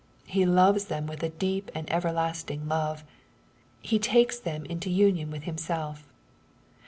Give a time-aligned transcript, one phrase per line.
[0.25, 3.03] He loves them with a deep and everlasting love.
[3.81, 6.11] He takes them into union with Himself.